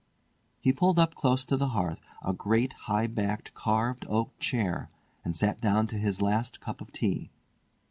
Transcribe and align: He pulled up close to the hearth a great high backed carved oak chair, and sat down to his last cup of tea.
He 0.59 0.73
pulled 0.73 0.97
up 0.97 1.13
close 1.13 1.45
to 1.45 1.55
the 1.55 1.67
hearth 1.77 2.01
a 2.25 2.33
great 2.33 2.73
high 2.89 3.05
backed 3.05 3.53
carved 3.53 4.03
oak 4.09 4.35
chair, 4.39 4.89
and 5.23 5.35
sat 5.35 5.61
down 5.61 5.85
to 5.93 5.97
his 5.99 6.23
last 6.23 6.59
cup 6.59 6.81
of 6.81 6.91
tea. 6.91 7.29